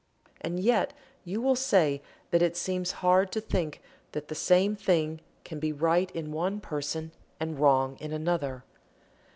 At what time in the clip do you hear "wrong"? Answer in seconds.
7.59-7.97